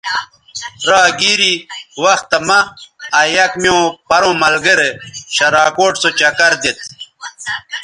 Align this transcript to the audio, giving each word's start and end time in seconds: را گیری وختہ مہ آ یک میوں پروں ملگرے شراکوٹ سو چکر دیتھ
را 0.87 1.01
گیری 1.19 1.53
وختہ 2.03 2.39
مہ 2.47 2.59
آ 3.19 3.21
یک 3.35 3.53
میوں 3.61 3.83
پروں 4.07 4.35
ملگرے 4.41 4.89
شراکوٹ 5.35 5.93
سو 6.01 6.09
چکر 6.19 6.51
دیتھ 6.61 6.83